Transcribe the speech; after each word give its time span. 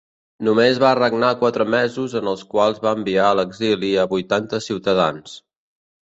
Només 0.45 0.77
va 0.83 0.91
regnar 0.99 1.27
quatre 1.41 1.67
mesos 1.73 2.15
en 2.19 2.29
els 2.31 2.41
quals 2.53 2.79
va 2.85 2.93
enviar 2.99 3.27
a 3.33 3.35
l'exili 3.41 3.91
a 4.05 4.05
vuitanta 4.15 4.61
ciutadans. 4.69 5.37